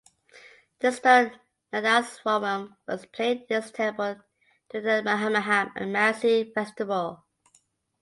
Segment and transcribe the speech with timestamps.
[0.79, 1.39] This stone
[1.71, 4.19] nadaswaram was played in this temple
[4.71, 7.23] during the Mahamaham and Masi festival.